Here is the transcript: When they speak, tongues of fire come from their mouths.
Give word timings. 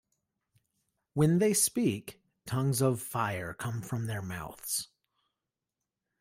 When 1.13 1.37
they 1.37 1.53
speak, 1.53 2.19
tongues 2.47 2.81
of 2.81 2.99
fire 3.03 3.53
come 3.53 3.83
from 3.83 4.07
their 4.07 4.23
mouths. 4.23 4.87